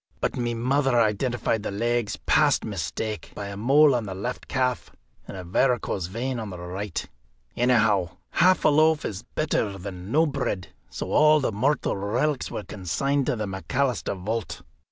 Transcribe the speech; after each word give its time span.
But 0.19 0.35
my 0.35 0.55
mother 0.55 0.99
identified 0.99 1.61
the 1.61 1.69
legs 1.69 2.17
past 2.25 2.65
mistake, 2.65 3.31
by 3.35 3.49
a 3.49 3.55
mole 3.55 3.93
on 3.93 4.07
the 4.07 4.15
left 4.15 4.47
calf 4.47 4.89
and 5.27 5.37
a 5.37 5.43
varicose 5.43 6.07
vein 6.07 6.39
on 6.39 6.49
the 6.49 6.57
right. 6.57 7.07
Anyhow, 7.55 8.17
half 8.31 8.65
a 8.65 8.69
loaf 8.69 9.05
is 9.05 9.21
better 9.35 9.77
than 9.77 10.11
no 10.11 10.25
bread, 10.25 10.69
so 10.89 11.11
all 11.11 11.39
the 11.39 11.51
mortal 11.51 11.95
relics 11.95 12.49
were 12.49 12.63
consigned 12.63 13.27
to 13.27 13.35
the 13.35 13.45
McAlister 13.45 14.17
vault. 14.25 14.63